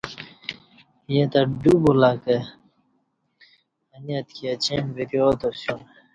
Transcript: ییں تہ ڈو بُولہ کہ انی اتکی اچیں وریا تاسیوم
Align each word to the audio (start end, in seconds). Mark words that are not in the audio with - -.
ییں 1.11 1.27
تہ 1.31 1.39
ڈو 1.61 1.71
بُولہ 1.83 2.11
کہ 2.23 2.35
انی 3.93 4.13
اتکی 4.19 4.43
اچیں 4.51 4.83
وریا 4.95 5.25
تاسیوم 5.39 5.81